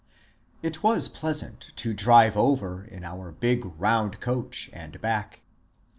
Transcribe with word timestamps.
It 0.63 0.81
was 0.81 1.07
pleasant 1.07 1.73
to 1.75 1.93
drive 1.93 2.35
over 2.35 2.83
in 2.83 3.03
our 3.03 3.31
big 3.31 3.65
round 3.79 4.19
coach 4.19 4.67
and 4.73 4.99
back. 4.99 5.43